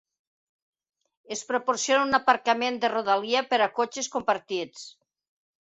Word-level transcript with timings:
Es 1.35 1.43
proporciona 1.51 2.07
un 2.07 2.19
aparcament 2.19 2.81
de 2.87 2.91
rodalia 2.97 3.47
per 3.53 3.63
a 3.67 3.71
cotxes 3.79 4.13
compartits. 4.17 4.91